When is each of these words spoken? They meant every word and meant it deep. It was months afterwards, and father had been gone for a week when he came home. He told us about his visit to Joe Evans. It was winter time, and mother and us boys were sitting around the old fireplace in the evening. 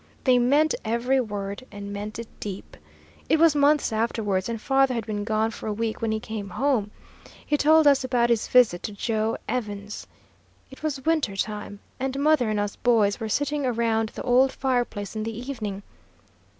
They 0.23 0.39
meant 0.39 0.73
every 0.83 1.21
word 1.21 1.63
and 1.71 1.93
meant 1.93 2.17
it 2.17 2.27
deep. 2.39 2.75
It 3.29 3.37
was 3.37 3.55
months 3.55 3.93
afterwards, 3.93 4.49
and 4.49 4.59
father 4.59 4.95
had 4.95 5.05
been 5.05 5.23
gone 5.23 5.51
for 5.51 5.67
a 5.67 5.73
week 5.73 6.01
when 6.01 6.11
he 6.11 6.19
came 6.19 6.49
home. 6.49 6.89
He 7.45 7.55
told 7.55 7.85
us 7.85 8.03
about 8.03 8.31
his 8.31 8.47
visit 8.47 8.81
to 8.81 8.93
Joe 8.93 9.37
Evans. 9.47 10.07
It 10.71 10.81
was 10.81 11.05
winter 11.05 11.35
time, 11.35 11.81
and 11.99 12.17
mother 12.19 12.49
and 12.49 12.59
us 12.59 12.77
boys 12.77 13.19
were 13.19 13.29
sitting 13.29 13.63
around 13.63 14.09
the 14.09 14.23
old 14.23 14.51
fireplace 14.51 15.15
in 15.15 15.21
the 15.21 15.37
evening. 15.37 15.83